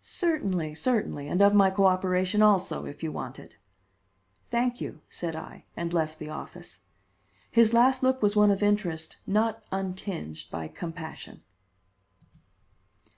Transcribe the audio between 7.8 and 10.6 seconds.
look was one of interest not untinged